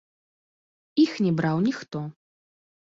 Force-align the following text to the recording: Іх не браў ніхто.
Іх 1.03 1.11
не 1.27 1.31
браў 1.43 1.57
ніхто. 1.71 1.99